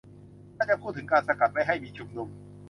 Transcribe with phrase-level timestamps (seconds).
[0.57, 2.29] น่าจะพูดถึงการสกัดไม่ให้มีชุมนุม